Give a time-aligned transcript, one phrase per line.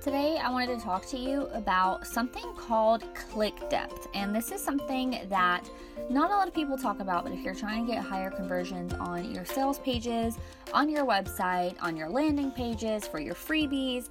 [0.00, 4.08] Today, I wanted to talk to you about something called click depth.
[4.14, 5.68] And this is something that
[6.08, 8.94] not a lot of people talk about, but if you're trying to get higher conversions
[8.94, 10.38] on your sales pages,
[10.72, 14.08] on your website, on your landing pages, for your freebies,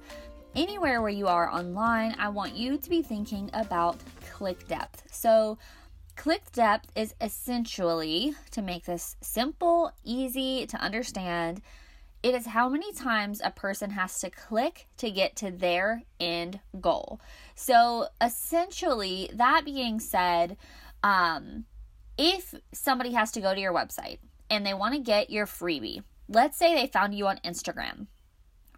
[0.54, 3.98] anywhere where you are online, I want you to be thinking about
[4.30, 5.02] click depth.
[5.10, 5.58] So,
[6.14, 11.60] click depth is essentially, to make this simple, easy to understand,
[12.22, 16.60] it is how many times a person has to click to get to their end
[16.80, 17.20] goal.
[17.54, 20.56] So, essentially, that being said,
[21.02, 21.64] um,
[22.18, 24.18] if somebody has to go to your website
[24.50, 28.06] and they want to get your freebie, let's say they found you on Instagram.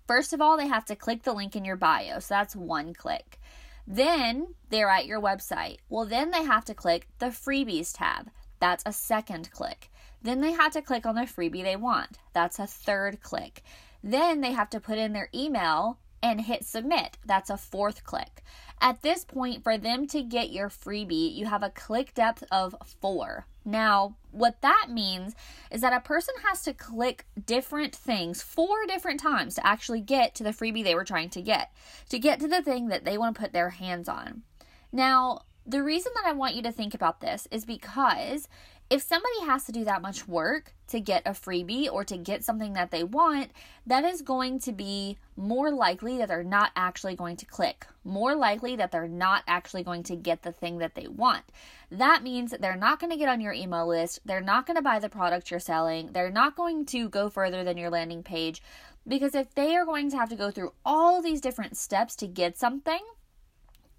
[0.06, 2.18] First of all, they have to click the link in your bio.
[2.20, 3.40] So that's one click.
[3.86, 5.78] Then they're at your website.
[5.88, 8.30] Well, then they have to click the freebies tab.
[8.60, 9.90] That's a second click.
[10.22, 12.18] Then they have to click on the freebie they want.
[12.32, 13.62] That's a third click.
[14.02, 17.18] Then they have to put in their email and hit submit.
[17.26, 18.42] That's a fourth click.
[18.80, 22.74] At this point, for them to get your freebie, you have a click depth of
[23.00, 23.46] four.
[23.64, 25.34] Now, what that means
[25.70, 30.34] is that a person has to click different things four different times to actually get
[30.36, 31.72] to the freebie they were trying to get,
[32.08, 34.42] to get to the thing that they want to put their hands on.
[34.90, 38.48] Now, the reason that I want you to think about this is because
[38.92, 42.44] if somebody has to do that much work to get a freebie or to get
[42.44, 43.50] something that they want,
[43.86, 48.34] that is going to be more likely that they're not actually going to click, more
[48.34, 51.42] likely that they're not actually going to get the thing that they want.
[51.90, 54.76] That means that they're not going to get on your email list, they're not going
[54.76, 58.22] to buy the product you're selling, they're not going to go further than your landing
[58.22, 58.62] page.
[59.08, 62.26] Because if they are going to have to go through all these different steps to
[62.26, 63.00] get something,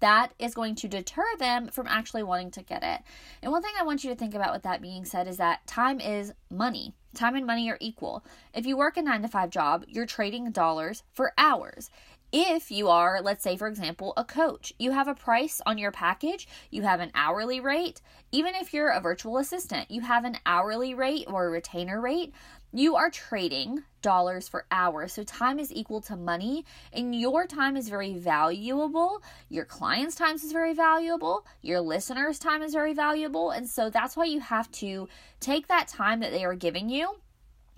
[0.04, 3.00] that is going to deter them from actually wanting to get it.
[3.42, 5.66] And one thing I want you to think about with that being said is that
[5.66, 6.92] time is money.
[7.14, 8.22] Time and money are equal.
[8.52, 11.88] If you work a nine to five job, you're trading dollars for hours.
[12.36, 15.92] If you are, let's say, for example, a coach, you have a price on your
[15.92, 18.00] package, you have an hourly rate.
[18.32, 22.34] Even if you're a virtual assistant, you have an hourly rate or a retainer rate.
[22.72, 25.12] You are trading dollars for hours.
[25.12, 29.22] So time is equal to money, and your time is very valuable.
[29.48, 31.46] Your client's time is very valuable.
[31.62, 33.52] Your listener's time is very valuable.
[33.52, 35.08] And so that's why you have to
[35.38, 37.14] take that time that they are giving you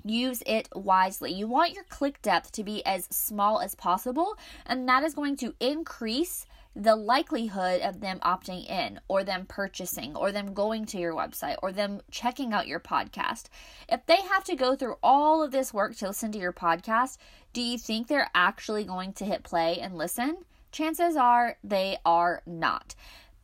[0.08, 1.32] use it wisely.
[1.32, 5.36] You want your click depth to be as small as possible, and that is going
[5.38, 6.46] to increase
[6.76, 11.56] the likelihood of them opting in or them purchasing or them going to your website
[11.62, 13.44] or them checking out your podcast.
[13.88, 17.16] If they have to go through all of this work to listen to your podcast,
[17.54, 20.36] do you think they're actually going to hit play and listen?
[20.70, 22.94] Chances are they are not.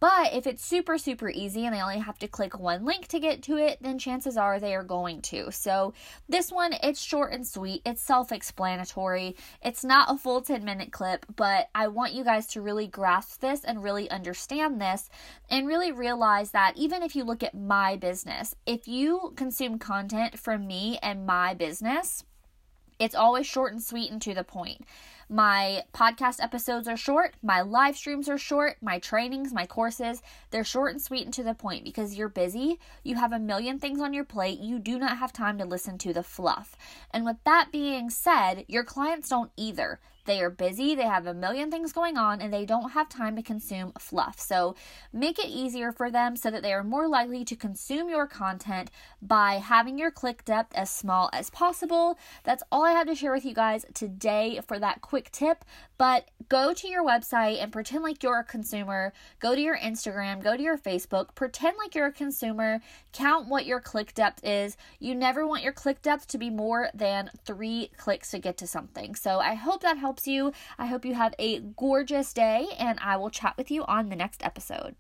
[0.03, 3.21] But if it's super, super easy and they only have to click one link to
[3.21, 5.53] get to it, then chances are they are going to.
[5.53, 5.95] So
[6.29, 7.83] this one, it's short and sweet.
[7.87, 9.37] It's self explanatory.
[9.65, 13.43] It's not a full 10 minute clip, but I want you guys to really grasp
[13.43, 15.09] this and really understand this
[15.49, 20.37] and really realize that even if you look at my business, if you consume content
[20.37, 22.25] from me and my business,
[23.03, 24.83] it's always short and sweet and to the point.
[25.29, 30.63] My podcast episodes are short, my live streams are short, my trainings, my courses, they're
[30.63, 34.01] short and sweet and to the point because you're busy, you have a million things
[34.01, 36.77] on your plate, you do not have time to listen to the fluff.
[37.11, 39.99] And with that being said, your clients don't either.
[40.25, 43.37] They are busy, they have a million things going on, and they don't have time
[43.37, 44.39] to consume fluff.
[44.39, 44.77] So
[45.13, 48.91] make it easier for them so that they are more likely to consume your content
[49.21, 52.19] by having your click depth as small as possible.
[52.45, 55.65] That's all I have to share with you guys today for that quick tip.
[55.99, 59.13] But go to your website and pretend like you're a consumer.
[59.41, 62.81] Go to your Instagram, go to your Facebook, pretend like you're a consumer,
[63.13, 64.77] count what your click depth is.
[64.99, 68.67] You never want your click depth to be more than three clicks to get to
[68.67, 69.15] something.
[69.15, 70.53] So I hope that helps you.
[70.79, 74.17] I hope you have a gorgeous day, and I will chat with you on the
[74.17, 74.95] next episode.